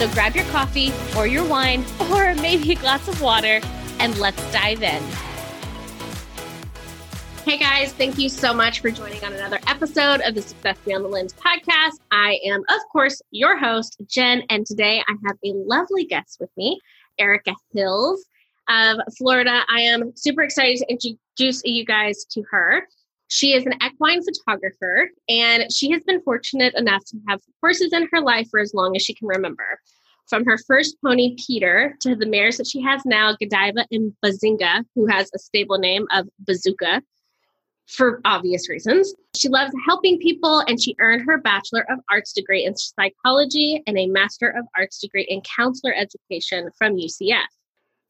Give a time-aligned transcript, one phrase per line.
[0.00, 3.60] So grab your coffee or your wine or maybe a glass of water
[3.98, 5.02] and let's dive in.
[7.44, 11.04] Hey guys, thank you so much for joining on another episode of the Success Beyond
[11.04, 11.98] the Lens podcast.
[12.10, 16.50] I am, of course, your host, Jen, and today I have a lovely guest with
[16.56, 16.80] me,
[17.18, 18.24] Erica Hills
[18.70, 19.64] of Florida.
[19.68, 22.88] I am super excited to introduce you guys to her.
[23.30, 28.08] She is an equine photographer, and she has been fortunate enough to have horses in
[28.12, 29.78] her life for as long as she can remember.
[30.28, 34.84] From her first pony, Peter, to the mares that she has now, Godiva and Bazinga,
[34.96, 37.02] who has a stable name of Bazooka
[37.86, 39.14] for obvious reasons.
[39.36, 43.96] She loves helping people, and she earned her Bachelor of Arts degree in psychology and
[43.96, 47.46] a Master of Arts degree in counselor education from UCF.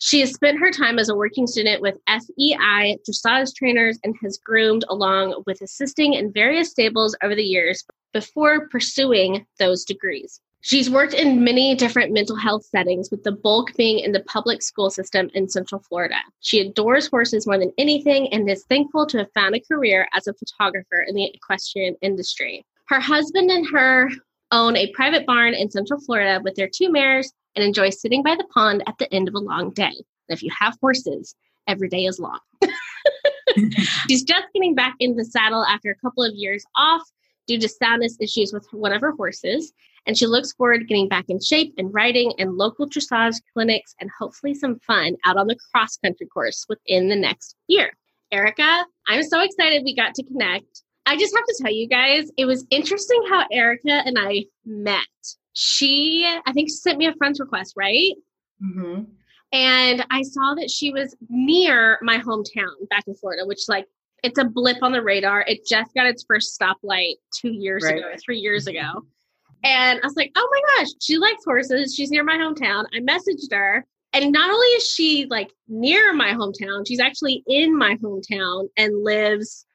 [0.03, 4.39] She has spent her time as a working student with FEI dressage trainers and has
[4.39, 7.85] groomed along with assisting in various stables over the years
[8.15, 10.41] before pursuing those degrees.
[10.63, 14.63] She's worked in many different mental health settings, with the bulk being in the public
[14.63, 16.17] school system in Central Florida.
[16.41, 20.27] She adores horses more than anything and is thankful to have found a career as
[20.27, 22.65] a photographer in the equestrian industry.
[22.89, 24.09] Her husband and her
[24.51, 28.35] own a private barn in Central Florida with their two mares and enjoy sitting by
[28.35, 29.85] the pond at the end of a long day.
[29.85, 31.35] And if you have horses,
[31.67, 32.39] every day is long.
[34.09, 37.03] She's just getting back in the saddle after a couple of years off
[37.47, 39.73] due to soundness issues with one of her horses.
[40.07, 43.95] And she looks forward to getting back in shape and riding in local dressage clinics
[44.01, 47.93] and hopefully some fun out on the cross country course within the next year.
[48.33, 50.83] Erica, I'm so excited we got to connect.
[51.07, 55.01] I just have to tell you guys, it was interesting how Erica and I met
[55.53, 58.15] she, I think she sent me a friend's request, right?
[58.63, 59.05] Mm-hmm.
[59.53, 63.87] And I saw that she was near my hometown back in Florida, which like
[64.23, 65.43] it's a blip on the radar.
[65.43, 67.99] It just got its first stoplight two years right.
[67.99, 69.05] ago, three years ago.
[69.65, 71.95] And I was like, oh my gosh, she likes horses.
[71.95, 72.85] She's near my hometown.
[72.95, 73.85] I messaged her.
[74.13, 79.05] And not only is she like near my hometown, she's actually in my hometown and
[79.05, 79.67] lives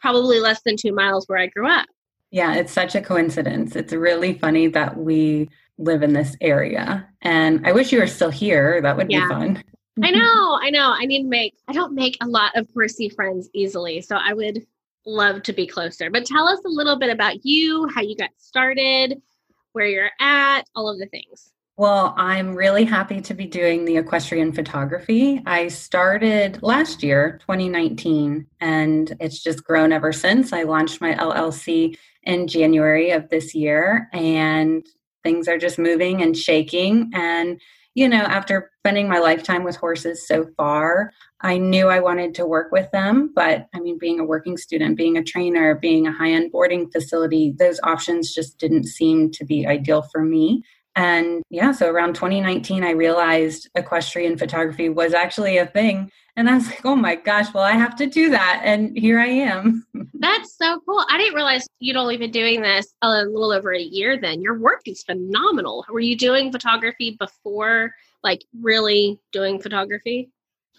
[0.00, 1.86] probably less than two miles where I grew up.
[2.34, 3.76] Yeah, it's such a coincidence.
[3.76, 7.08] It's really funny that we live in this area.
[7.22, 8.82] And I wish you were still here.
[8.82, 9.28] That would yeah.
[9.28, 9.64] be fun.
[10.02, 10.92] I know, I know.
[10.92, 14.00] I need to make I don't make a lot of horsey friends easily.
[14.00, 14.66] So I would
[15.06, 16.10] love to be closer.
[16.10, 19.22] But tell us a little bit about you, how you got started,
[19.70, 21.52] where you're at, all of the things.
[21.76, 25.42] Well, I'm really happy to be doing the equestrian photography.
[25.44, 30.52] I started last year, 2019, and it's just grown ever since.
[30.52, 34.86] I launched my LLC in January of this year, and
[35.24, 37.10] things are just moving and shaking.
[37.12, 37.60] And,
[37.96, 41.10] you know, after spending my lifetime with horses so far,
[41.40, 43.32] I knew I wanted to work with them.
[43.34, 46.88] But I mean, being a working student, being a trainer, being a high end boarding
[46.88, 50.62] facility, those options just didn't seem to be ideal for me.
[50.96, 56.10] And yeah, so around 2019, I realized equestrian photography was actually a thing.
[56.36, 58.60] And I was like, oh my gosh, well, I have to do that.
[58.64, 59.86] And here I am.
[60.14, 61.04] That's so cool.
[61.08, 64.40] I didn't realize you'd only been doing this a little over a year then.
[64.40, 65.84] Your work is phenomenal.
[65.88, 70.30] Were you doing photography before, like really doing photography?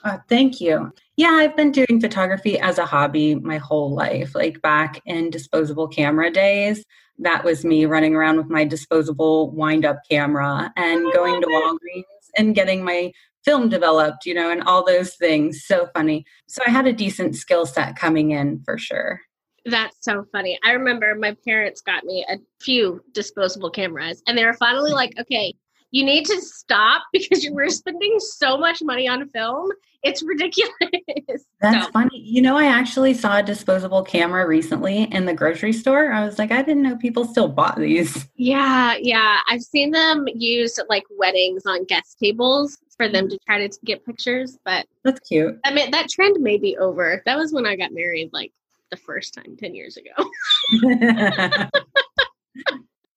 [0.06, 0.94] Uh, thank you.
[1.18, 5.88] Yeah, I've been doing photography as a hobby my whole life, like back in disposable
[5.88, 6.86] camera days
[7.20, 12.30] that was me running around with my disposable wind up camera and going to Walgreens
[12.38, 13.12] and getting my
[13.44, 15.64] film developed, you know, and all those things.
[15.66, 16.26] So funny.
[16.48, 19.22] So I had a decent skill set coming in for sure.
[19.66, 20.60] That's so funny.
[20.64, 25.14] I remember my parents got me a few disposable cameras and they were finally like,
[25.20, 25.56] okay,
[25.92, 29.70] you need to stop because you were spending so much money on film.
[30.04, 30.72] It's ridiculous.
[31.62, 31.92] That's so.
[31.92, 32.20] funny.
[32.20, 36.12] You know, I actually saw a disposable camera recently in the grocery store.
[36.12, 38.28] I was like, I didn't know people still bought these.
[38.38, 39.40] Yeah, yeah.
[39.50, 43.80] I've seen them used at like weddings on guest tables for them to try to
[43.84, 45.58] get pictures, but that's cute.
[45.64, 47.24] I mean, that trend may be over.
[47.26, 48.52] That was when I got married, like
[48.92, 50.12] the first time 10 years ago.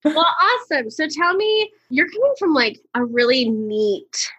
[0.05, 0.91] Well, awesome.
[0.91, 4.31] So tell me, you're coming from like a really neat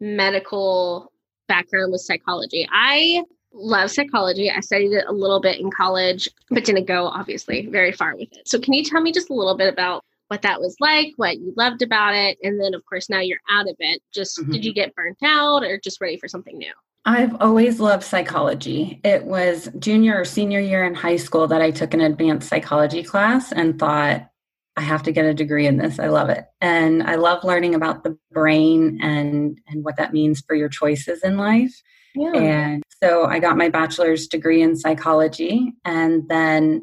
[0.00, 1.12] medical
[1.48, 2.68] background with psychology.
[2.70, 3.22] I
[3.52, 4.50] love psychology.
[4.50, 8.32] I studied it a little bit in college, but didn't go obviously very far with
[8.36, 8.46] it.
[8.46, 11.38] So can you tell me just a little bit about what that was like, what
[11.38, 14.02] you loved about it, and then of course now you're out of it.
[14.12, 14.52] Just mm-hmm.
[14.52, 16.72] did you get burnt out or just ready for something new?
[17.04, 19.00] I've always loved psychology.
[19.04, 23.04] It was junior or senior year in high school that I took an advanced psychology
[23.04, 24.28] class and thought,
[24.76, 25.98] I have to get a degree in this.
[25.98, 26.44] I love it.
[26.60, 31.22] And I love learning about the brain and and what that means for your choices
[31.22, 31.74] in life.
[32.14, 32.32] Yeah.
[32.34, 36.82] And so I got my bachelor's degree in psychology and then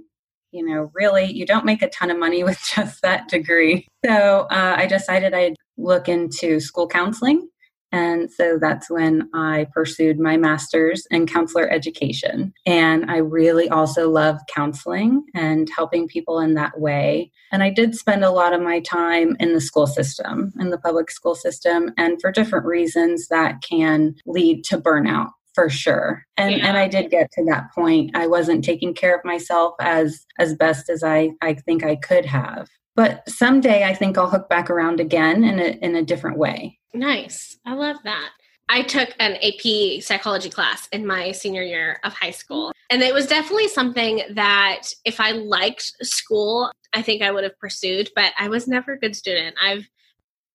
[0.53, 3.87] you know, really, you don't make a ton of money with just that degree.
[4.05, 7.49] So uh, I decided I'd look into school counseling.
[7.93, 12.51] And so that's when I pursued my master's in counselor education.
[12.65, 17.31] And I really also love counseling and helping people in that way.
[17.51, 20.79] And I did spend a lot of my time in the school system, in the
[20.79, 26.55] public school system, and for different reasons that can lead to burnout for sure and
[26.55, 26.67] yeah.
[26.67, 30.55] and i did get to that point i wasn't taking care of myself as as
[30.55, 34.69] best as i i think i could have but someday i think i'll hook back
[34.69, 38.29] around again in a in a different way nice i love that
[38.69, 42.71] I took an AP psychology class in my senior year of high school.
[42.89, 47.59] And it was definitely something that if I liked school, I think I would have
[47.59, 49.55] pursued, but I was never a good student.
[49.61, 49.87] I've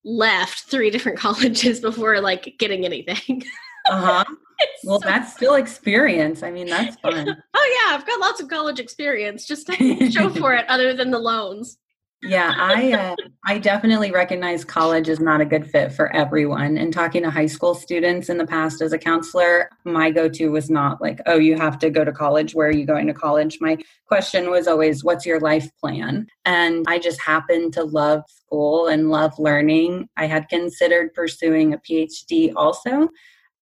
[0.04, 3.44] left three different colleges before like getting anything.
[3.90, 4.24] uh-huh.
[4.84, 6.42] well, so that's still experience.
[6.42, 7.36] I mean, that's fun.
[7.54, 9.46] oh yeah, I've got lots of college experience.
[9.46, 11.78] Just to show for it, other than the loans.
[12.22, 13.16] Yeah, I uh,
[13.46, 16.76] I definitely recognize college is not a good fit for everyone.
[16.76, 20.68] And talking to high school students in the past as a counselor, my go-to was
[20.68, 22.54] not like, "Oh, you have to go to college.
[22.54, 26.84] Where are you going to college?" My question was always, "What's your life plan?" And
[26.88, 30.08] I just happened to love school and love learning.
[30.16, 33.10] I had considered pursuing a PhD also,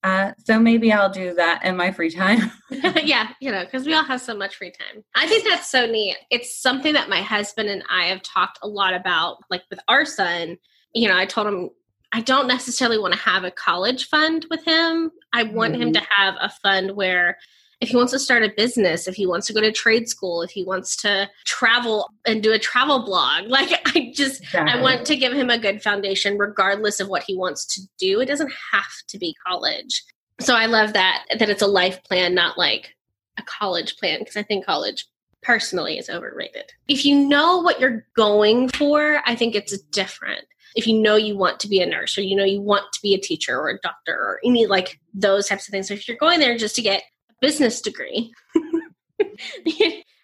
[0.07, 2.53] uh, so maybe I'll do that in my free time.
[3.03, 5.03] yeah, you know, because we all have so much free time.
[5.17, 6.17] I think that's so neat.
[6.31, 10.05] It's something that my husband and I have talked a lot about, like with our
[10.05, 10.59] son.
[10.95, 11.71] You know, I told him
[12.13, 15.11] I don't necessarily want to have a college fund with him.
[15.33, 15.83] I want mm-hmm.
[15.83, 17.37] him to have a fund where
[17.81, 20.43] if he wants to start a business, if he wants to go to trade school,
[20.43, 24.73] if he wants to travel and do a travel blog, like I just exactly.
[24.73, 28.21] I want to give him a good foundation regardless of what he wants to do.
[28.21, 30.03] It doesn't have to be college.
[30.41, 32.95] So I love that that it's a life plan, not like
[33.39, 35.07] a college plan because I think college
[35.43, 36.73] personally is overrated.
[36.89, 40.45] If you know what you're going for, I think it's different.
[40.75, 43.01] If you know you want to be a nurse or you know you want to
[43.03, 45.89] be a teacher or a doctor or any like those types of things.
[45.89, 47.03] So if you're going there just to get
[47.41, 48.33] business degree.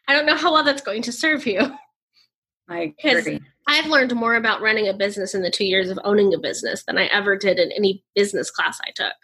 [0.09, 1.61] I don't know how well that's going to serve you.
[2.69, 3.41] I agree.
[3.67, 6.85] I've learned more about running a business in the two years of owning a business
[6.85, 9.15] than I ever did in any business class I took.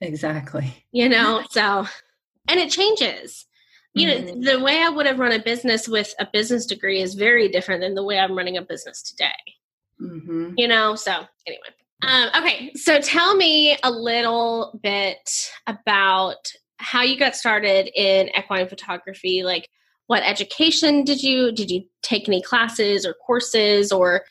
[0.00, 0.84] Exactly.
[0.92, 1.86] You know, so,
[2.48, 3.46] and it changes.
[3.94, 4.40] You mm-hmm.
[4.40, 7.48] know, the way I would have run a business with a business degree is very
[7.48, 9.30] different than the way I'm running a business today.
[10.00, 10.52] Mm-hmm.
[10.56, 11.12] You know, so
[11.46, 11.68] anyway.
[12.02, 18.68] Um, okay, so tell me a little bit about how you got started in equine
[18.68, 19.68] photography like
[20.06, 24.24] what education did you did you take any classes or courses or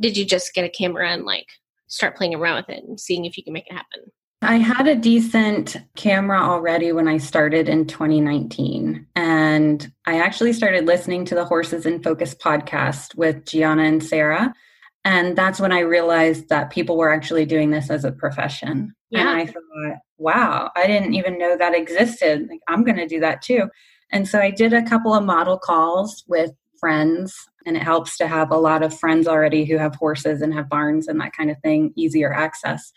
[0.00, 1.46] did you just get a camera and like
[1.88, 4.10] start playing around with it and seeing if you can make it happen
[4.40, 9.04] I had a decent camera already when I started in 2019.
[9.16, 14.54] And I actually started listening to the Horses in Focus podcast with Gianna and Sarah.
[15.04, 18.94] And that's when I realized that people were actually doing this as a profession.
[19.10, 19.20] Yeah.
[19.20, 22.46] And I thought, wow, I didn't even know that existed.
[22.50, 23.70] Like, I'm going to do that too.
[24.12, 27.34] And so I did a couple of model calls with friends,
[27.66, 30.68] and it helps to have a lot of friends already who have horses and have
[30.68, 32.92] barns and that kind of thing, easier access.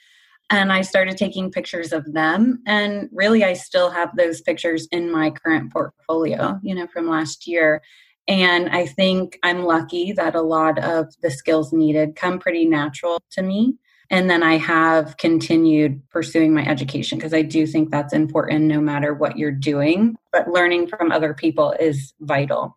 [0.50, 2.62] And I started taking pictures of them.
[2.67, 7.48] And really, I still have those pictures in my current portfolio, you know, from last
[7.48, 7.81] year.
[8.28, 13.22] And I think I'm lucky that a lot of the skills needed come pretty natural
[13.32, 13.75] to me.
[14.10, 18.82] And then I have continued pursuing my education because I do think that's important no
[18.82, 20.18] matter what you're doing.
[20.34, 22.75] But learning from other people is vital.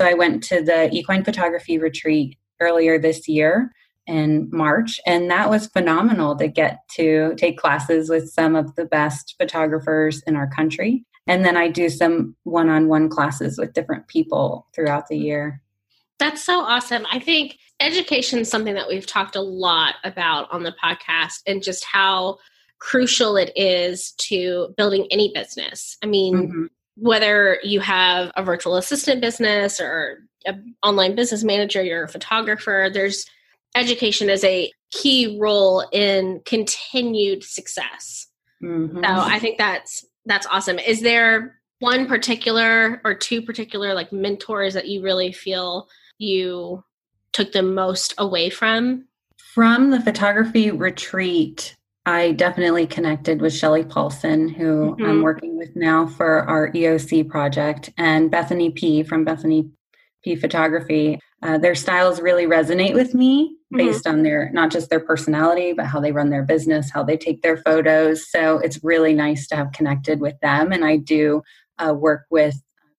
[0.00, 3.72] So I went to the equine photography retreat earlier this year
[4.06, 8.84] in March, and that was phenomenal to get to take classes with some of the
[8.84, 11.04] best photographers in our country.
[11.26, 15.62] And then I do some one on one classes with different people throughout the year.
[16.18, 17.06] That's so awesome.
[17.10, 21.62] I think education is something that we've talked a lot about on the podcast and
[21.62, 22.38] just how
[22.78, 25.96] crucial it is to building any business.
[26.02, 26.64] I mean, mm-hmm.
[26.96, 32.90] whether you have a virtual assistant business or an online business manager, you're a photographer,
[32.92, 33.26] there's
[33.74, 38.28] education is a key role in continued success.
[38.62, 38.98] Mm-hmm.
[38.98, 40.78] So I think that's that's awesome.
[40.78, 45.88] Is there one particular or two particular like mentors that you really feel
[46.18, 46.82] you
[47.32, 49.06] took the most away from?
[49.36, 51.76] From the photography retreat,
[52.06, 55.04] I definitely connected with Shelley Paulson, who mm-hmm.
[55.04, 59.70] I'm working with now for our EOC project, and Bethany P from Bethany
[60.22, 61.20] P Photography.
[61.42, 63.86] Uh, their styles really resonate with me mm-hmm.
[63.86, 67.16] based on their not just their personality, but how they run their business, how they
[67.16, 68.30] take their photos.
[68.30, 70.72] So it's really nice to have connected with them.
[70.72, 71.42] And I do
[71.78, 72.54] uh, work with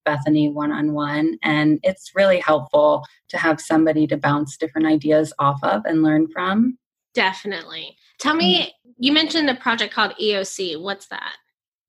[0.05, 5.33] Bethany one on one, and it's really helpful to have somebody to bounce different ideas
[5.39, 6.77] off of and learn from.
[7.15, 7.97] Definitely.
[8.19, 8.91] Tell me, mm-hmm.
[8.99, 10.79] you mentioned a project called EOC.
[10.79, 11.37] What's that?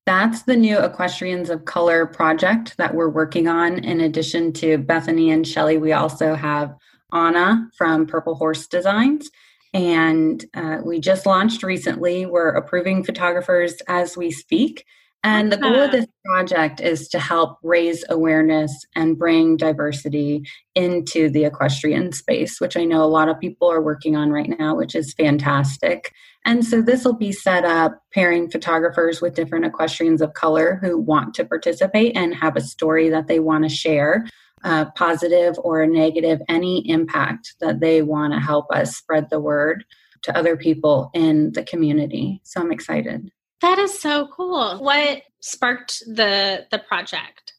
[0.07, 3.79] That's the new Equestrians of Color project that we're working on.
[3.81, 6.77] In addition to Bethany and Shelley, we also have
[7.17, 9.31] Anna from Purple Horse Designs.
[9.73, 12.27] And uh, we just launched recently.
[12.27, 14.85] We're approving photographers as we speak.
[15.25, 20.45] And the goal of this project is to help raise awareness and bring diversity
[20.77, 24.57] into the equestrian space, which I know a lot of people are working on right
[24.57, 26.13] now, which is fantastic.
[26.45, 30.97] And so this will be set up pairing photographers with different equestrians of color who
[30.97, 34.27] want to participate and have a story that they want to share.
[34.65, 39.85] Uh, positive or negative, any impact that they want to help us spread the word
[40.23, 42.41] to other people in the community.
[42.43, 43.31] So I'm excited.
[43.61, 44.79] That is so cool.
[44.79, 47.55] What sparked the the project?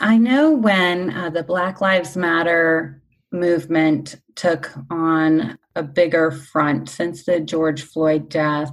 [0.00, 7.24] I know when uh, the Black Lives Matter movement took on a bigger front since
[7.24, 8.72] the George Floyd death,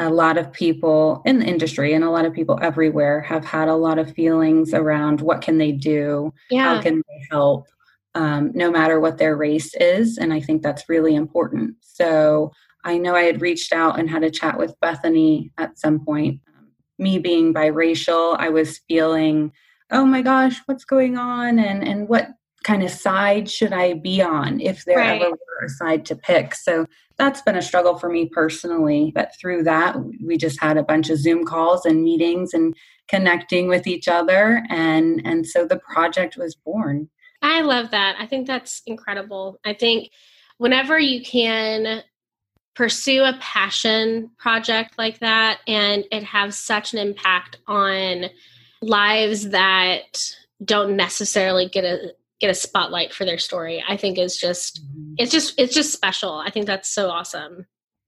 [0.00, 3.68] a lot of people in the industry and a lot of people everywhere have had
[3.68, 6.74] a lot of feelings around what can they do, yeah.
[6.76, 7.68] how can they help,
[8.14, 11.76] um, no matter what their race is, and I think that's really important.
[11.82, 12.50] So
[12.82, 16.40] I know I had reached out and had a chat with Bethany at some point.
[16.56, 19.52] Um, me being biracial, I was feeling,
[19.90, 21.58] oh my gosh, what's going on?
[21.58, 22.30] And and what
[22.64, 25.20] kind of side should I be on if there right.
[25.20, 26.54] ever were a side to pick?
[26.54, 26.86] So
[27.16, 29.12] that's been a struggle for me personally.
[29.14, 32.74] But through that, we just had a bunch of Zoom calls and meetings and
[33.08, 34.62] connecting with each other.
[34.68, 37.08] And and so the project was born.
[37.42, 38.16] I love that.
[38.18, 39.58] I think that's incredible.
[39.64, 40.10] I think
[40.58, 42.02] whenever you can
[42.74, 48.26] pursue a passion project like that and it has such an impact on
[48.80, 54.36] lives that don't necessarily get a get a spotlight for their story i think is
[54.36, 55.14] just mm-hmm.
[55.18, 57.66] it's just it's just special i think that's so awesome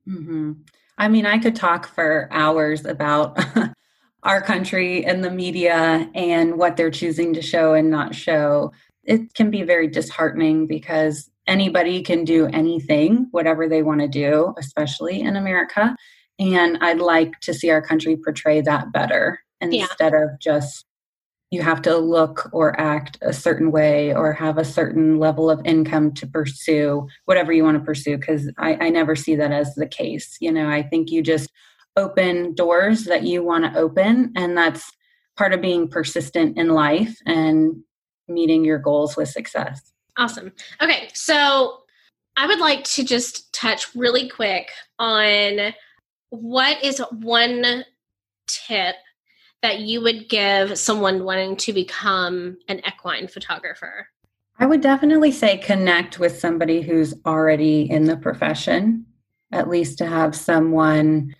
[0.08, 0.52] mm-hmm.
[0.98, 3.38] i mean i could talk for hours about
[4.22, 8.72] our country and the media and what they're choosing to show and not show
[9.04, 14.54] it can be very disheartening because anybody can do anything, whatever they want to do,
[14.58, 15.96] especially in America.
[16.38, 20.24] And I'd like to see our country portray that better instead yeah.
[20.24, 20.86] of just
[21.52, 25.60] you have to look or act a certain way or have a certain level of
[25.64, 29.74] income to pursue whatever you want to pursue because I, I never see that as
[29.74, 31.50] the case you know i think you just
[31.96, 34.90] open doors that you want to open and that's
[35.36, 37.76] part of being persistent in life and
[38.28, 40.52] meeting your goals with success Awesome.
[40.80, 41.82] Okay, so
[42.36, 45.74] I would like to just touch really quick on
[46.30, 47.84] what is one
[48.46, 48.96] tip
[49.62, 54.08] that you would give someone wanting to become an equine photographer?
[54.58, 59.06] I would definitely say connect with somebody who's already in the profession,
[59.50, 61.34] at least to have someone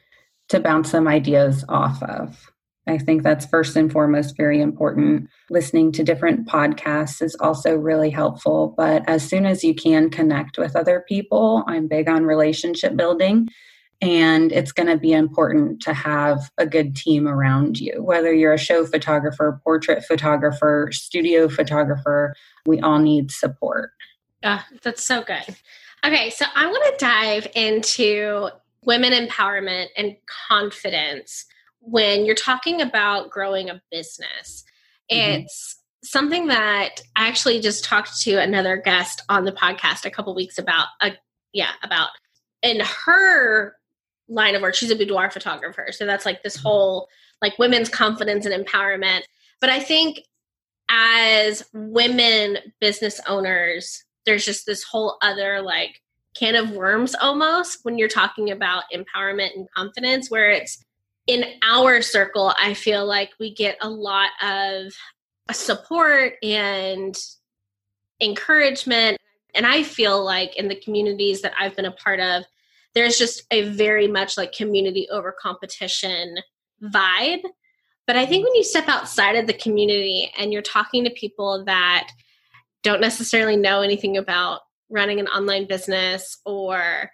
[0.49, 2.51] to bounce some ideas off of.
[2.87, 5.29] I think that's first and foremost very important.
[5.51, 8.75] Listening to different podcasts is also really helpful.
[8.77, 13.49] But as soon as you can connect with other people, I'm big on relationship building.
[14.03, 18.03] And it's going to be important to have a good team around you.
[18.03, 22.35] Whether you're a show photographer, portrait photographer, studio photographer,
[22.67, 23.93] we all need support.
[24.43, 25.57] Uh, that's so good.
[26.05, 28.49] Okay, so I want to dive into
[28.85, 30.17] women empowerment and
[30.49, 31.47] confidence
[31.83, 34.65] when you're talking about growing a business,
[35.11, 35.43] mm-hmm.
[35.43, 40.35] it's something that I actually just talked to another guest on the podcast a couple
[40.35, 40.87] weeks about.
[41.01, 41.11] Uh,
[41.53, 42.11] yeah, about
[42.63, 43.77] in her
[44.33, 45.89] line of work, she's a boudoir photographer.
[45.91, 47.09] So that's like this whole
[47.41, 49.23] like women's confidence and empowerment.
[49.61, 50.21] But I think
[50.89, 56.01] as women business owners, there's just this whole other like
[56.35, 60.83] can of worms almost when you're talking about empowerment and confidence, where it's
[61.27, 64.93] in our circle, I feel like we get a lot of
[65.53, 67.17] support and
[68.21, 69.19] encouragement.
[69.55, 72.45] And I feel like in the communities that I've been a part of,
[72.95, 76.37] there's just a very much like community over competition
[76.83, 77.43] vibe.
[78.07, 81.65] But I think when you step outside of the community and you're talking to people
[81.67, 82.09] that
[82.83, 87.11] don't necessarily know anything about running an online business or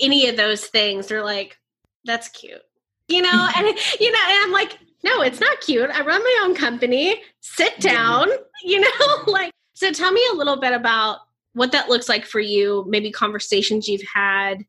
[0.00, 1.56] any of those things, they're like,
[2.04, 2.62] that's cute.
[3.08, 3.66] You know, and
[4.00, 5.90] you know, and I'm like, no, it's not cute.
[5.90, 7.20] I run my own company.
[7.40, 8.28] Sit down,
[8.64, 11.18] you know, like so tell me a little bit about
[11.52, 14.64] what that looks like for you, maybe conversations you've had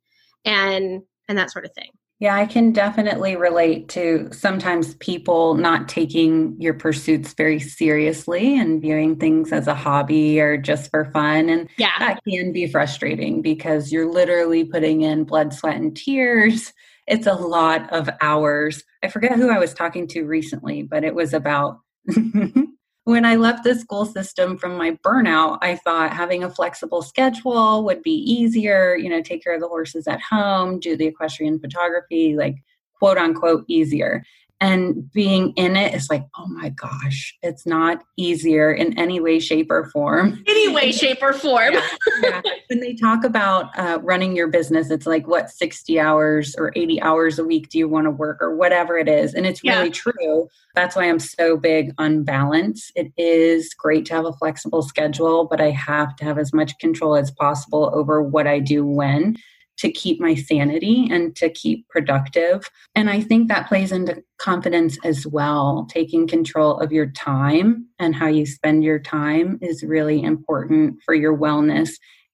[0.46, 1.89] and and that sort of thing.
[2.19, 8.81] Yeah, I can definitely relate to sometimes people not taking your pursuits very seriously and
[8.81, 11.48] viewing things as a hobby or just for fun.
[11.48, 11.98] And yeah.
[12.00, 16.74] that can be frustrating because you're literally putting in blood, sweat, and tears.
[17.08, 18.84] It's a lot of hours.
[19.01, 21.79] I forget who I was talking to recently, but it was about
[23.09, 27.83] when I left the school system from my burnout, I thought having a flexible schedule
[27.83, 31.59] would be easier, you know, take care of the horses at home, do the equestrian
[31.59, 32.57] photography, like
[32.99, 34.23] quote unquote easier
[34.61, 39.39] and being in it is like oh my gosh it's not easier in any way
[39.39, 40.43] shape or form.
[40.47, 41.73] Any way shape or form.
[41.73, 41.87] Yeah,
[42.23, 42.41] yeah.
[42.67, 47.01] when they talk about uh, running your business it's like what 60 hours or 80
[47.01, 49.85] hours a week do you want to work or whatever it is and it's really
[49.85, 49.91] yeah.
[49.91, 50.49] true.
[50.75, 52.91] That's why i'm so big on balance.
[52.95, 56.77] It is great to have a flexible schedule but i have to have as much
[56.79, 59.35] control as possible over what i do when
[59.79, 62.69] to keep my sanity and to keep productive.
[62.95, 65.88] And I think that plays into confidence as well.
[65.89, 71.13] Taking control of your time and how you spend your time is really important for
[71.13, 71.91] your wellness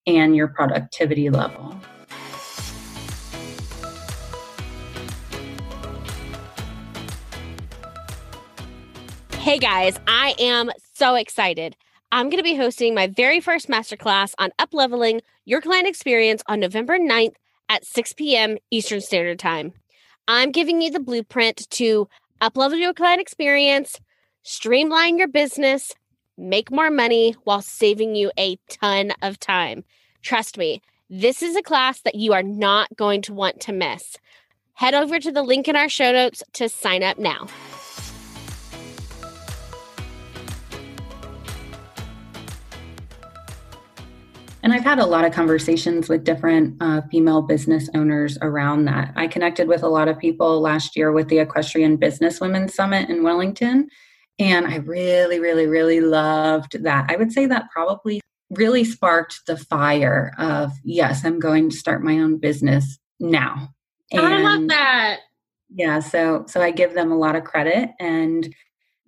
[0.07, 1.79] and your productivity level.
[9.39, 11.75] Hey guys, I am so excited.
[12.15, 16.61] I'm going to be hosting my very first masterclass on upleveling your client experience on
[16.61, 17.33] November 9th
[17.67, 18.55] at 6 p.m.
[18.71, 19.73] Eastern Standard Time.
[20.25, 22.07] I'm giving you the blueprint to
[22.39, 23.99] uplevel your client experience,
[24.43, 25.93] streamline your business,
[26.37, 29.83] make more money while saving you a ton of time.
[30.21, 34.15] Trust me, this is a class that you are not going to want to miss.
[34.75, 37.47] Head over to the link in our show notes to sign up now.
[44.65, 49.13] And I've had a lot of conversations with different uh, female business owners around that.
[49.15, 53.07] I connected with a lot of people last year with the Equestrian Business Women Summit
[53.07, 53.89] in Wellington.
[54.39, 57.11] And I really, really, really loved that.
[57.11, 62.03] I would say that probably really sparked the fire of, yes, I'm going to start
[62.03, 63.69] my own business now.
[64.11, 65.19] And I love that.
[65.75, 68.51] Yeah, so so I give them a lot of credit and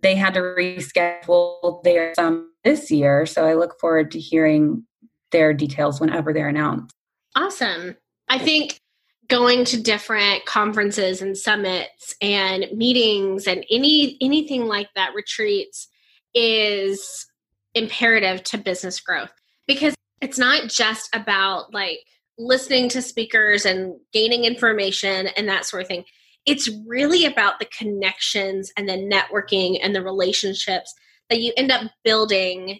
[0.03, 3.25] they had to reschedule their summit this year.
[3.25, 4.83] So I look forward to hearing
[5.31, 6.93] their details whenever they're announced.
[7.35, 7.95] Awesome.
[8.29, 8.79] I think
[9.27, 15.87] going to different conferences and summits and meetings and any anything like that retreats
[16.33, 17.25] is
[17.73, 19.31] imperative to business growth
[19.67, 21.99] because it's not just about like
[22.37, 26.05] listening to speakers and gaining information and that sort of thing
[26.45, 30.93] it's really about the connections and the networking and the relationships
[31.29, 32.79] that you end up building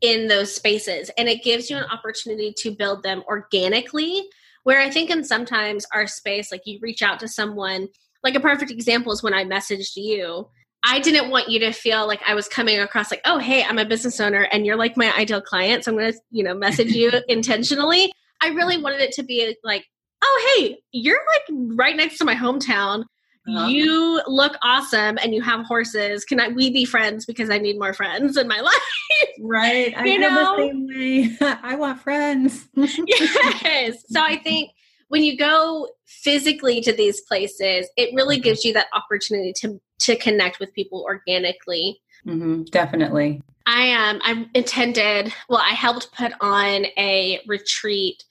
[0.00, 4.22] in those spaces and it gives you an opportunity to build them organically
[4.64, 7.88] where i think in sometimes our space like you reach out to someone
[8.22, 10.48] like a perfect example is when i messaged you.
[10.84, 13.78] I didn't want you to feel like i was coming across like oh hey i'm
[13.78, 16.54] a business owner and you're like my ideal client so i'm going to you know
[16.54, 18.12] message you intentionally.
[18.40, 19.84] I really wanted it to be like
[20.22, 23.04] oh hey you're like right next to my hometown
[23.48, 23.66] uh-huh.
[23.68, 26.24] You look awesome and you have horses.
[26.24, 28.74] Can I we be friends because I need more friends in my life?
[29.40, 29.96] Right.
[29.96, 30.56] I you know?
[30.56, 31.36] the same way.
[31.62, 32.68] I want friends.
[32.76, 34.04] yes.
[34.08, 34.72] So I think
[35.08, 38.42] when you go physically to these places, it really mm-hmm.
[38.42, 42.00] gives you that opportunity to to connect with people organically.
[42.26, 43.42] Mm-hmm, definitely.
[43.66, 48.24] I um I intended well I helped put on a retreat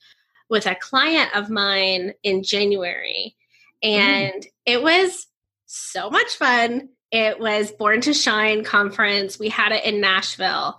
[0.48, 3.34] with a client of mine in January.
[3.82, 4.46] And mm.
[4.66, 5.26] it was
[5.66, 6.88] so much fun.
[7.10, 9.38] It was Born to Shine conference.
[9.38, 10.78] We had it in Nashville,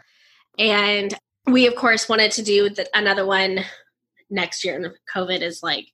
[0.58, 1.14] and
[1.48, 3.60] we of course wanted to do the, another one
[4.30, 4.76] next year.
[4.76, 5.88] And COVID is like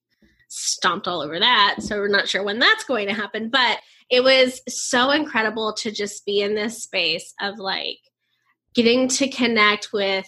[0.48, 3.50] stomped all over that, so we're not sure when that's going to happen.
[3.50, 8.00] But it was so incredible to just be in this space of like
[8.74, 10.28] getting to connect with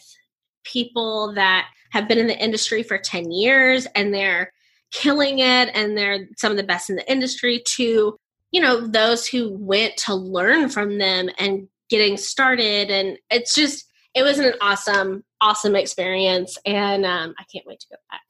[0.63, 4.51] people that have been in the industry for 10 years and they're
[4.91, 8.17] killing it and they're some of the best in the industry to
[8.51, 12.89] you know those who went to learn from them and getting started.
[12.89, 16.57] And it's just it was an awesome awesome experience.
[16.65, 18.21] And um, i can't wait to go back.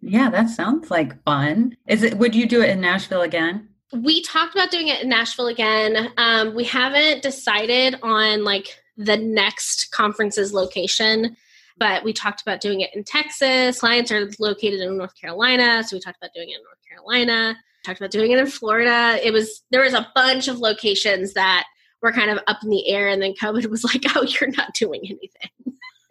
[0.00, 1.76] Yeah that sounds like fun.
[1.86, 3.68] Is it would you do it in nashville again?
[3.92, 6.12] We talked about doing it in nashville again.
[6.16, 11.36] Um, we haven't decided on like the next conference's location
[11.80, 13.80] but we talked about doing it in Texas.
[13.80, 17.56] Clients are located in North Carolina, so we talked about doing it in North Carolina.
[17.84, 19.18] Talked about doing it in Florida.
[19.24, 21.64] It was there was a bunch of locations that
[22.02, 24.74] were kind of up in the air, and then COVID was like, "Oh, you're not
[24.74, 25.50] doing anything."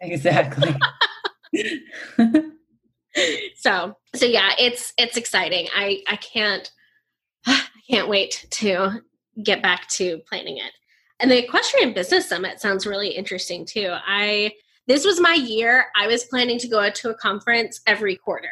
[0.02, 0.74] Exactly.
[3.56, 5.68] so so yeah, it's it's exciting.
[5.74, 6.68] I I can't
[7.46, 9.02] I can't wait to
[9.42, 10.72] get back to planning it.
[11.20, 13.94] And the Equestrian Business Summit sounds really interesting too.
[13.94, 14.52] I
[14.90, 15.86] this was my year.
[15.96, 18.50] I was planning to go to a conference every quarter.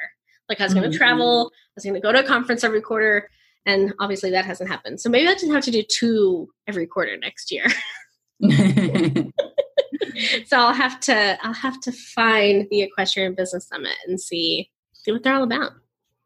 [0.48, 0.96] Like I was going to mm-hmm.
[0.96, 3.29] travel, I was going to go to a conference every quarter,
[3.66, 5.01] and obviously that hasn't happened.
[5.01, 7.66] So maybe I just have to do two every quarter next year.
[10.46, 15.11] so I'll have to I'll have to find the Equestrian Business Summit and see see
[15.11, 15.72] what they're all about.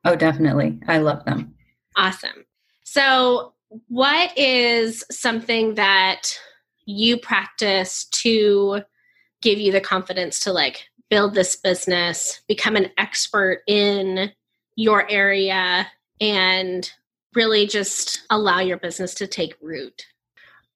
[0.05, 0.79] Oh, definitely.
[0.89, 1.55] I love them.
[1.97, 2.45] Awesome.
[2.85, 3.55] So,
[3.89, 6.39] what is something that
[6.85, 8.83] you practice to
[9.43, 14.33] give you the confidence to like build this business, become an expert in
[14.77, 15.87] your area,
[16.21, 16.91] and
[17.35, 20.07] really just allow your business to take root?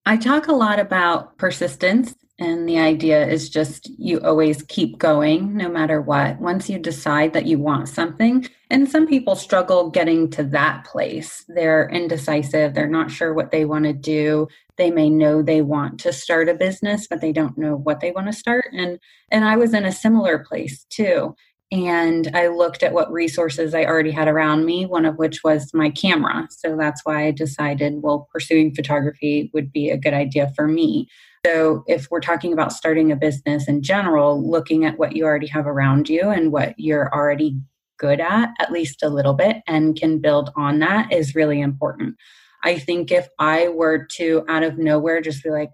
[0.05, 5.57] I talk a lot about persistence and the idea is just you always keep going
[5.57, 6.39] no matter what.
[6.39, 11.45] Once you decide that you want something, and some people struggle getting to that place.
[11.49, 14.49] They're indecisive, they're not sure what they want to do.
[14.77, 18.11] They may know they want to start a business, but they don't know what they
[18.11, 18.67] want to start.
[18.73, 18.99] And
[19.31, 21.35] and I was in a similar place too.
[21.73, 25.75] And I looked at what resources I already had around me, one of which was
[25.75, 26.47] my camera.
[26.51, 31.09] So that's why I decided, well, pursuing photography would be a good idea for me.
[31.47, 35.47] So, if we're talking about starting a business in general, looking at what you already
[35.47, 37.57] have around you and what you're already
[37.99, 42.17] good at, at least a little bit, and can build on that is really important.
[42.65, 45.71] I think if I were to out of nowhere just be like,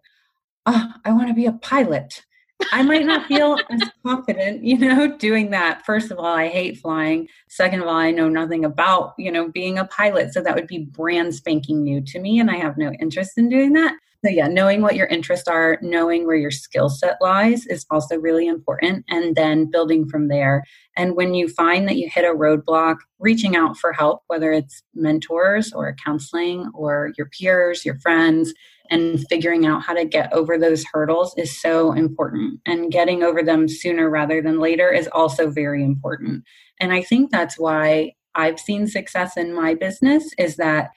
[0.66, 2.22] oh, I want to be a pilot,
[2.70, 5.84] I might not feel as confident, you know, doing that.
[5.84, 7.28] First of all, I hate flying.
[7.48, 10.32] Second of all, I know nothing about, you know, being a pilot.
[10.32, 12.38] So that would be brand spanking new to me.
[12.38, 13.94] And I have no interest in doing that.
[14.24, 18.16] So, yeah, knowing what your interests are, knowing where your skill set lies is also
[18.16, 20.62] really important, and then building from there.
[20.96, 24.84] And when you find that you hit a roadblock, reaching out for help, whether it's
[24.94, 28.54] mentors or counseling or your peers, your friends,
[28.92, 32.60] and figuring out how to get over those hurdles is so important.
[32.66, 36.44] And getting over them sooner rather than later is also very important.
[36.78, 40.90] And I think that's why I've seen success in my business is that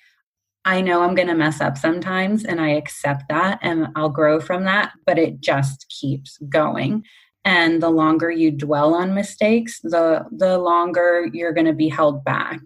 [0.66, 4.42] I know I'm going to mess up sometimes and I accept that and I'll grow
[4.42, 7.04] from that, but it just keeps going.
[7.46, 12.24] And the longer you dwell on mistakes, the the longer you're going to be held
[12.26, 12.60] back.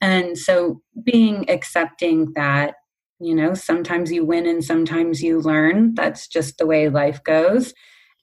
[0.00, 2.74] And so being accepting that
[3.20, 5.94] you know, sometimes you win and sometimes you learn.
[5.94, 7.74] That's just the way life goes.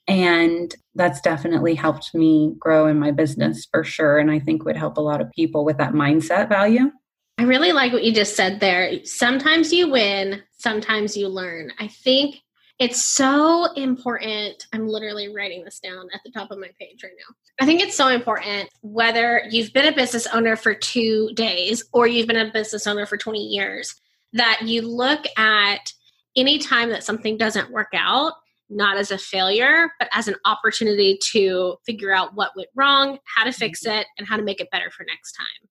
[0.08, 4.20] And that's definitely helped me grow in my business for sure.
[4.20, 6.92] And I think would help a lot of people with that mindset value.
[7.38, 9.04] I really like what you just said there.
[9.04, 11.72] Sometimes you win, sometimes you learn.
[11.80, 12.42] I think
[12.80, 14.68] it's so important.
[14.74, 17.36] I'm literally writing this down at the top of my page right now.
[17.60, 22.06] I think it's so important whether you've been a business owner for two days or
[22.06, 23.96] you've been a business owner for 20 years
[24.36, 25.92] that you look at
[26.36, 28.34] any time that something doesn't work out
[28.70, 33.44] not as a failure, but as an opportunity to figure out what went wrong, how
[33.44, 34.00] to fix mm-hmm.
[34.00, 35.70] it, and how to make it better for next time.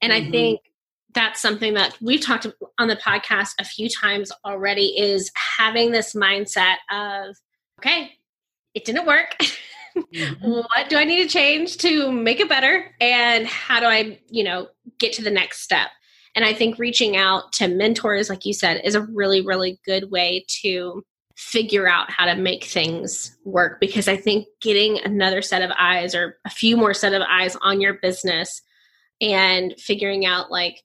[0.00, 0.28] And mm-hmm.
[0.28, 0.60] I think
[1.14, 2.46] that's something that we've talked
[2.78, 7.36] on the podcast a few times already is having this mindset of
[7.78, 8.12] okay
[8.74, 9.36] it didn't work
[9.96, 10.50] mm-hmm.
[10.50, 14.42] what do i need to change to make it better and how do i you
[14.42, 14.66] know
[14.98, 15.90] get to the next step
[16.34, 20.10] and i think reaching out to mentors like you said is a really really good
[20.10, 21.02] way to
[21.36, 23.80] figure out how to make things work.
[23.80, 27.56] Because i think getting another set of eyes or a few more set of eyes
[27.62, 28.62] on your business
[29.20, 30.82] and figuring out like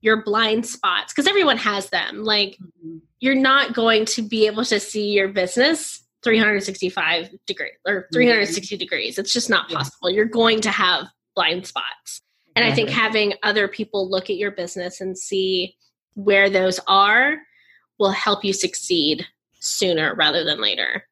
[0.00, 2.24] your blind spots because everyone has them.
[2.24, 2.98] Like mm-hmm.
[3.20, 8.78] you're not going to be able to see your business 365 degrees or 360 mm-hmm.
[8.78, 9.18] degrees.
[9.18, 10.10] It's just not possible.
[10.10, 12.22] You're going to have blind spots
[12.60, 15.76] and i think having other people look at your business and see
[16.14, 17.38] where those are
[17.98, 19.26] will help you succeed
[19.60, 21.04] sooner rather than later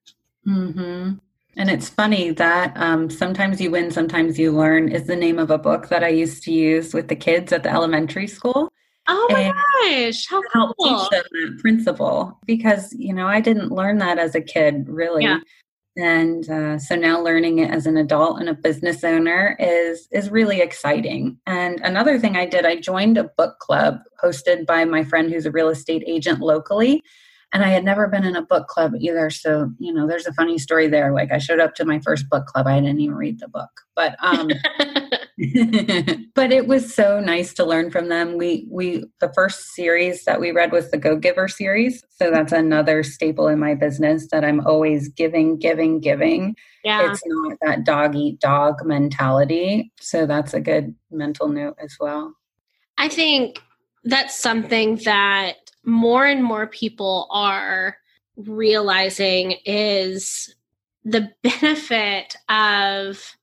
[0.47, 1.13] mm-hmm.
[1.59, 5.51] And it's funny that um, sometimes you win, sometimes you learn is the name of
[5.51, 8.73] a book that I used to use with the kids at the elementary school.
[9.09, 10.51] Oh my gosh, how cool.
[10.53, 14.87] help teach them that principle because you know I didn't learn that as a kid
[14.89, 15.25] really.
[15.25, 15.41] Yeah.
[15.99, 20.31] And uh, so now learning it as an adult and a business owner is is
[20.31, 21.39] really exciting.
[21.47, 25.47] And another thing I did, I joined a book club hosted by my friend who's
[25.47, 27.03] a real estate agent locally.
[27.53, 29.31] and I had never been in a book club either.
[29.31, 31.13] So, you know, there's a funny story there.
[31.13, 33.71] Like I showed up to my first book club, I didn't even read the book.
[33.97, 34.51] But um
[36.35, 38.37] but it was so nice to learn from them.
[38.37, 42.03] We we the first series that we read was the Go Giver series.
[42.11, 46.57] So that's another staple in my business that I'm always giving, giving, giving.
[46.83, 47.13] Yeah.
[47.13, 49.93] It's not that dog eat dog mentality.
[50.01, 52.35] So that's a good mental note as well.
[52.97, 53.63] I think
[54.03, 57.97] that's something that more and more people are
[58.37, 60.53] realizing is
[61.05, 63.38] the benefit of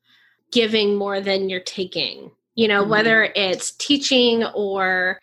[0.56, 2.32] giving more than you're taking.
[2.56, 2.91] You know, mm-hmm.
[2.91, 5.20] whether it's teaching or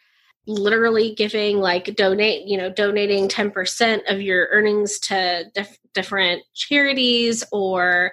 [0.46, 7.42] literally giving like donate, you know, donating 10% of your earnings to dif- different charities
[7.50, 8.12] or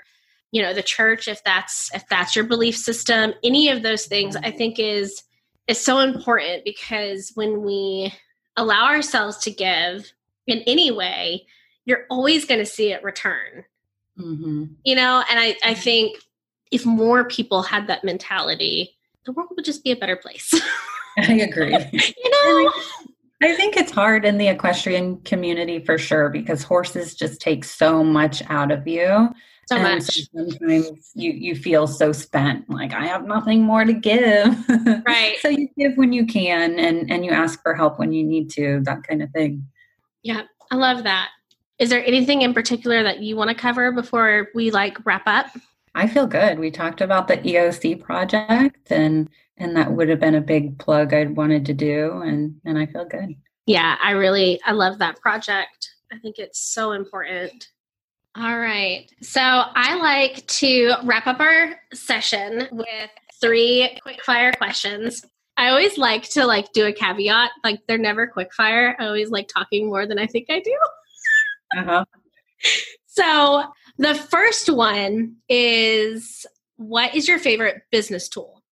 [0.52, 4.36] you know the church if that's if that's your belief system any of those things
[4.36, 5.22] i think is
[5.68, 8.12] is so important because when we
[8.58, 10.12] allow ourselves to give
[10.48, 11.46] in any way,
[11.86, 13.64] you're always going to see it return.
[14.20, 14.66] Mm-hmm.
[14.84, 16.18] You know, and I, I think
[16.72, 20.54] if more people had that mentality, the world would just be a better place.
[21.18, 21.76] I agree.
[21.92, 22.72] you know,
[23.42, 28.04] I think it's hard in the equestrian community for sure because horses just take so
[28.04, 29.30] much out of you
[29.70, 30.30] so and much.
[30.34, 34.58] sometimes you you feel so spent, like I have nothing more to give.
[35.06, 35.38] Right.
[35.42, 38.50] so you give when you can, and and you ask for help when you need
[38.52, 39.66] to, that kind of thing.
[40.24, 41.30] Yeah, I love that.
[41.78, 45.48] Is there anything in particular that you want to cover before we like wrap up?
[45.96, 46.60] I feel good.
[46.60, 51.14] We talked about the EOC project and and that would have been a big plug
[51.14, 53.36] I'd wanted to do and and I feel good.
[53.66, 55.92] Yeah, I really I love that project.
[56.12, 57.68] I think it's so important.
[58.36, 59.12] All right.
[59.22, 63.10] So I like to wrap up our session with
[63.42, 65.26] three quick fire questions.
[65.58, 68.96] I always like to like do a caveat, like they're never quick fire.
[68.98, 70.78] I always like talking more than I think I do.
[71.78, 72.06] uh-huh.
[73.08, 73.64] So
[74.00, 76.46] the first one is
[76.78, 78.64] what is your favorite business tool?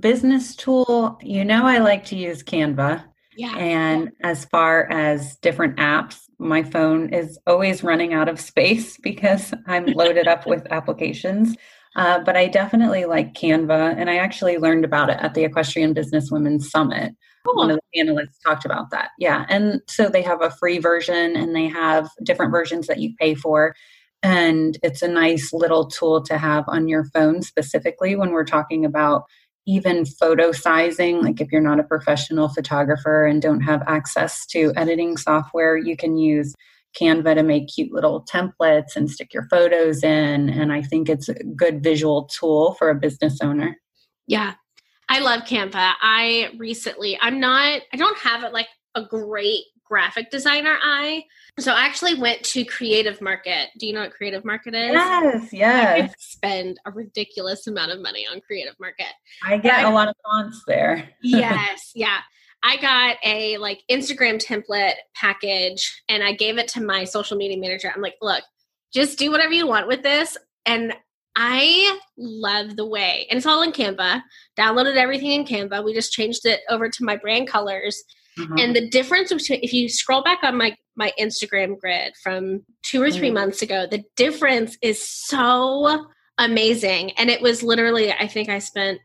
[0.00, 3.04] Business tool, you know I like to use Canva.
[3.36, 3.56] Yeah.
[3.56, 9.54] And as far as different apps, my phone is always running out of space because
[9.66, 11.56] I'm loaded up with applications.
[11.94, 15.92] Uh, but I definitely like Canva, and I actually learned about it at the Equestrian
[15.92, 17.14] Business Women's Summit.
[17.46, 17.56] Cool.
[17.56, 19.10] One of the panelists talked about that.
[19.18, 19.44] Yeah.
[19.48, 23.34] And so they have a free version and they have different versions that you pay
[23.34, 23.74] for.
[24.22, 28.84] And it's a nice little tool to have on your phone, specifically when we're talking
[28.84, 29.24] about
[29.66, 31.22] even photo sizing.
[31.22, 35.96] Like if you're not a professional photographer and don't have access to editing software you
[35.96, 36.54] can use
[36.98, 40.48] canva to make cute little templates and stick your photos in.
[40.50, 43.76] And i think it's a good visual tool for a business owner.
[44.26, 44.54] Yeah.
[45.08, 45.94] I love canva.
[46.00, 51.24] I recently i'm not i don't have it like a great graphic designer eye
[51.58, 53.68] so I actually went to Creative Market.
[53.78, 54.92] Do you know what Creative Market is?
[54.92, 56.10] Yes, yes.
[56.10, 59.12] I spend a ridiculous amount of money on Creative Market.
[59.44, 61.10] I get I, a lot of fonts there.
[61.22, 62.20] yes, yeah.
[62.62, 67.58] I got a like Instagram template package and I gave it to my social media
[67.58, 67.92] manager.
[67.94, 68.44] I'm like, look,
[68.94, 70.36] just do whatever you want with this.
[70.64, 70.94] And
[71.34, 74.22] I love the way, and it's all in Canva.
[74.58, 75.82] Downloaded everything in Canva.
[75.82, 78.02] We just changed it over to my brand colors.
[78.38, 78.58] Mm-hmm.
[78.58, 83.02] And the difference between if you scroll back on my my Instagram grid from two
[83.02, 86.06] or 3 mm months ago, the difference is so
[86.38, 87.12] amazing.
[87.12, 89.00] And it was literally, I think I spent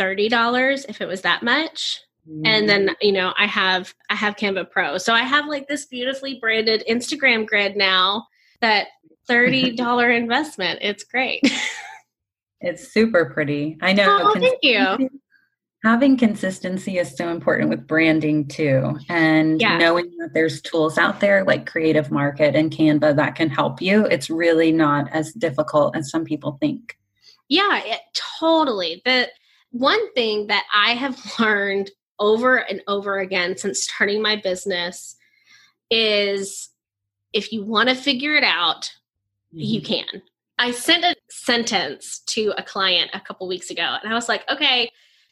[0.00, 2.00] thirty dollars if it was that much.
[2.26, 2.94] mm And then mm.
[3.02, 6.82] you know I have I have Canva Pro, so I have like this beautifully branded
[6.88, 8.26] Instagram grid now.
[8.62, 8.88] That
[9.28, 10.78] thirty dollar investment.
[10.82, 11.42] It's great.
[12.60, 13.76] it's super pretty.
[13.82, 14.18] I know.
[14.22, 15.10] Oh, thank you
[15.82, 19.78] having consistency is so important with branding too and yeah.
[19.78, 24.04] knowing that there's tools out there like creative market and canva that can help you
[24.06, 26.98] it's really not as difficult as some people think
[27.48, 28.00] yeah it,
[28.38, 29.28] totally the
[29.70, 35.16] one thing that i have learned over and over again since starting my business
[35.90, 36.68] is
[37.32, 38.82] if you want to figure it out
[39.54, 39.60] mm-hmm.
[39.60, 40.04] you can
[40.58, 44.44] i sent a sentence to a client a couple weeks ago and i was like
[44.50, 44.90] okay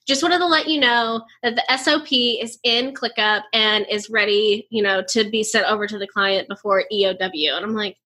[0.08, 4.66] just wanted to let you know that the SOP is in ClickUp and is ready,
[4.70, 7.54] you know, to be sent over to the client before EOW.
[7.54, 7.96] And I'm like,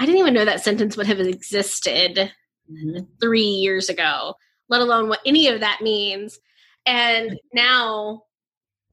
[0.00, 2.32] I didn't even know that sentence would have existed
[2.70, 3.04] mm-hmm.
[3.20, 4.34] three years ago,
[4.70, 6.38] let alone what any of that means.
[6.86, 8.22] And now,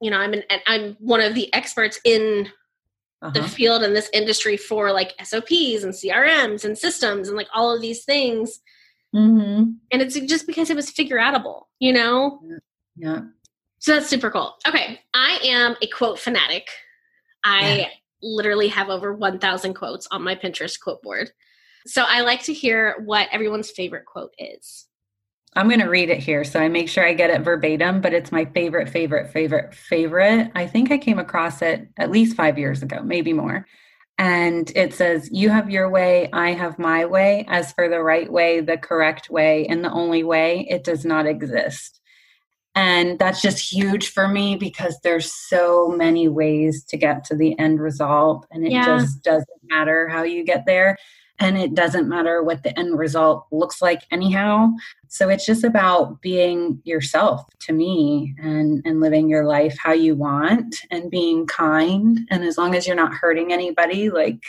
[0.02, 2.50] you know, I'm an, I'm one of the experts in
[3.22, 3.32] uh-huh.
[3.32, 7.74] the field in this industry for like SOPs and CRMs and systems and like all
[7.74, 8.60] of these things
[9.14, 9.72] Mm-hmm.
[9.90, 12.40] And it's just because it was figure outable, you know?
[12.96, 13.20] Yeah.
[13.78, 14.54] So that's super cool.
[14.66, 15.00] Okay.
[15.12, 16.68] I am a quote fanatic.
[17.44, 17.88] I yeah.
[18.22, 21.30] literally have over 1,000 quotes on my Pinterest quote board.
[21.86, 24.86] So I like to hear what everyone's favorite quote is.
[25.54, 28.14] I'm going to read it here so I make sure I get it verbatim, but
[28.14, 30.50] it's my favorite, favorite, favorite, favorite.
[30.54, 33.66] I think I came across it at least five years ago, maybe more.
[34.22, 37.44] And it says, You have your way, I have my way.
[37.48, 41.26] As for the right way, the correct way, and the only way, it does not
[41.26, 42.00] exist.
[42.76, 47.58] And that's just huge for me because there's so many ways to get to the
[47.58, 48.46] end result.
[48.52, 48.84] And it yeah.
[48.84, 50.96] just doesn't matter how you get there
[51.38, 54.70] and it doesn't matter what the end result looks like anyhow.
[55.08, 60.14] So it's just about being yourself to me and and living your life how you
[60.14, 62.20] want and being kind.
[62.30, 64.42] And as long as you're not hurting anybody like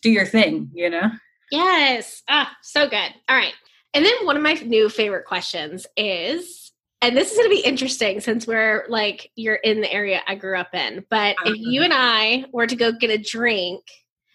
[0.00, 1.10] do your thing you know?
[1.50, 2.22] Yes.
[2.28, 3.10] Ah so good.
[3.28, 3.54] All right.
[3.94, 7.68] And then one of my new favorite questions is and this is going to be
[7.68, 11.80] interesting since we're like you're in the area I grew up in but if you
[11.80, 11.84] uh-huh.
[11.84, 13.82] and I were to go get a drink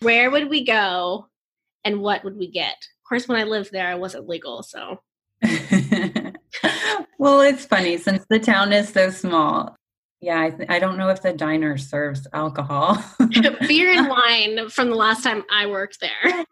[0.01, 1.27] where would we go
[1.87, 2.73] and what would we get?
[2.75, 5.01] Of course, when I lived there, I wasn't legal, so.
[7.17, 9.73] well, it's funny since the town is so small.
[10.19, 13.01] Yeah, I, th- I don't know if the diner serves alcohol.
[13.67, 16.45] Beer and wine from the last time I worked there.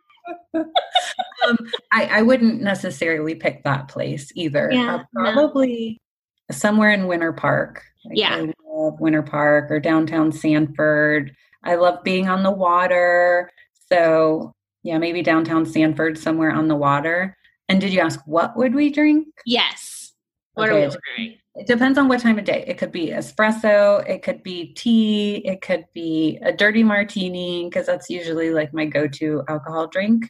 [0.55, 1.57] um,
[1.91, 4.69] I, I, wouldn't necessarily pick that place either.
[4.71, 5.99] Yeah, uh, probably
[6.49, 6.55] no.
[6.55, 7.83] somewhere in Winter Park.
[8.05, 8.45] Like yeah.
[8.65, 11.35] Winter Park or downtown Sanford.
[11.63, 13.51] I love being on the water.
[13.91, 14.54] So
[14.85, 17.35] yeah, maybe downtown Sanford, somewhere on the water.
[17.67, 19.27] And did you ask what would we drink?
[19.43, 20.13] Yes.
[20.53, 20.77] What okay.
[20.77, 21.39] are we ordering?
[21.55, 22.63] It depends on what time of day.
[22.67, 27.87] It could be espresso, it could be tea, it could be a dirty martini, because
[27.87, 30.29] that's usually like my go to alcohol drink.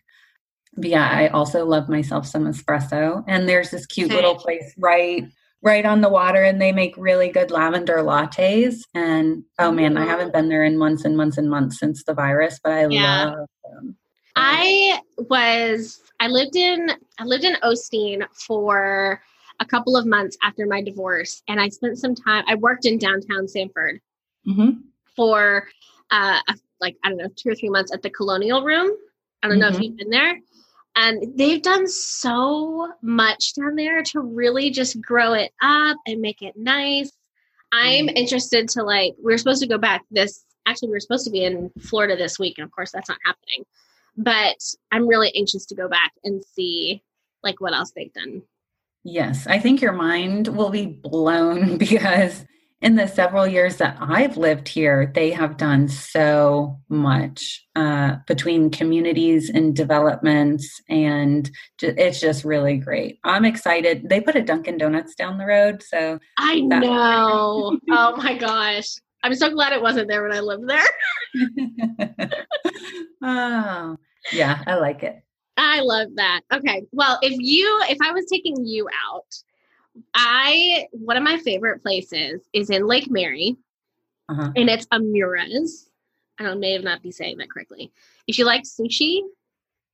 [0.77, 3.25] But yeah, I also love myself some espresso.
[3.27, 4.15] And there's this cute okay.
[4.15, 5.25] little place right
[5.63, 10.05] right on the water and they make really good lavender lattes and oh man i
[10.05, 13.25] haven't been there in months and months and months since the virus but i yeah.
[13.25, 13.97] love them
[14.35, 19.21] I was I lived in I lived in Osteen for
[19.59, 22.43] a couple of months after my divorce, and I spent some time.
[22.47, 24.01] I worked in downtown Sanford
[24.47, 24.81] mm-hmm.
[25.15, 25.67] for
[26.11, 26.39] uh,
[26.81, 28.91] like I don't know two or three months at the Colonial Room.
[29.41, 29.61] I don't mm-hmm.
[29.61, 29.83] know if mm-hmm.
[29.83, 30.39] you've been there.
[30.97, 36.41] And they've done so much down there to really just grow it up and make
[36.41, 37.11] it nice.
[37.73, 38.15] I'm mm-hmm.
[38.15, 41.31] interested to like, we are supposed to go back this, actually, we were supposed to
[41.31, 43.65] be in Florida this week, and of course, that's not happening
[44.17, 44.57] but
[44.91, 47.03] I'm really anxious to go back and see
[47.43, 48.41] like what else they've done.
[49.03, 52.45] Yes, I think your mind will be blown because
[52.81, 58.69] in the several years that I've lived here, they have done so much uh, between
[58.69, 61.49] communities and developments, and
[61.81, 63.19] it's just really great.
[63.23, 64.09] I'm excited.
[64.09, 67.79] They put a Dunkin' Donuts down the road, so I know.
[67.89, 68.89] oh my gosh,
[69.25, 70.85] I'm so glad it wasn't there when I lived there.
[73.23, 73.97] oh,
[74.31, 75.23] yeah, I like it.
[75.57, 76.41] I love that.
[76.53, 76.85] Okay.
[76.91, 79.35] Well, if you, if I was taking you out,
[80.13, 83.55] I, one of my favorite places is in Lake Mary,
[84.29, 84.51] uh-huh.
[84.55, 85.89] and it's Amura's.
[86.39, 87.91] I don't may not be saying that correctly.
[88.27, 89.21] If you like sushi,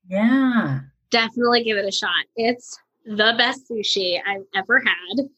[0.10, 2.26] yeah, definitely give it a shot.
[2.36, 5.30] It's the best sushi I've ever had,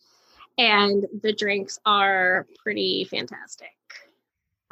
[0.58, 3.70] and the drinks are pretty fantastic.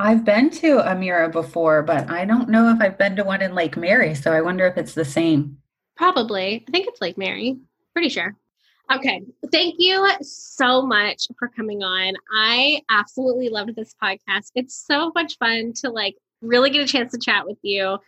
[0.02, 3.54] I've been to Amira before, but I don't know if I've been to one in
[3.54, 4.16] Lake Mary.
[4.16, 5.58] So I wonder if it's the same.
[5.96, 6.66] Probably.
[6.68, 7.58] I think it's Lake Mary.
[7.94, 8.36] Pretty sure.
[8.92, 9.22] Okay.
[9.52, 12.16] Thank you so much for coming on.
[12.36, 14.52] I absolutely loved this podcast.
[14.56, 18.00] It's so much fun to like really get a chance to chat with you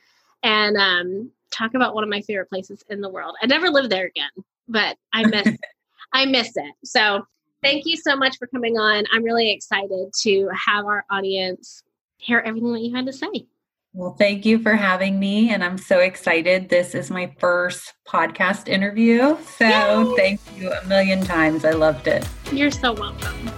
[0.42, 3.36] and um, talk about one of my favorite places in the world.
[3.42, 4.32] I never lived there again,
[4.68, 5.48] but I miss
[6.14, 6.74] I miss it.
[6.84, 7.26] So
[7.64, 9.06] thank you so much for coming on.
[9.12, 11.84] I'm really excited to have our audience
[12.18, 13.48] hear everything that you had to say.
[13.96, 15.52] Well, thank you for having me.
[15.52, 16.70] And I'm so excited.
[16.70, 19.38] This is my first podcast interview.
[19.58, 20.16] So Yay!
[20.16, 21.64] thank you a million times.
[21.64, 22.28] I loved it.
[22.52, 23.52] You're so welcome.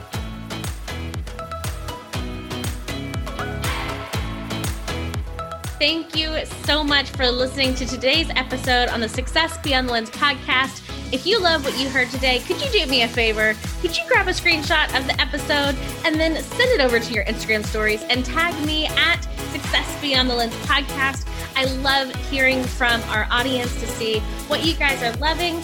[5.77, 10.09] Thank you so much for listening to today's episode on the Success Beyond the Lens
[10.09, 10.81] podcast.
[11.15, 13.55] If you love what you heard today, could you do me a favor?
[13.79, 17.23] Could you grab a screenshot of the episode and then send it over to your
[17.23, 19.21] Instagram stories and tag me at
[19.53, 21.25] Success Beyond the Lens podcast?
[21.55, 25.63] I love hearing from our audience to see what you guys are loving.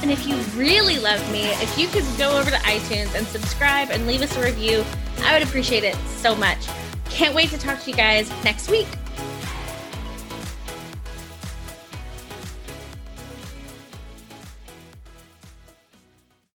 [0.00, 3.90] And if you really love me, if you could go over to iTunes and subscribe
[3.90, 4.84] and leave us a review,
[5.22, 6.68] I would appreciate it so much.
[7.10, 8.86] Can't wait to talk to you guys next week.